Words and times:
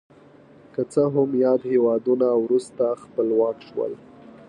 که 0.73 0.81
څه 0.93 1.01
هم 1.13 1.29
یاد 1.45 1.61
هېوادونه 1.71 2.27
وروسته 2.43 2.85
خپلواک 3.03 3.57
شول. 3.69 3.93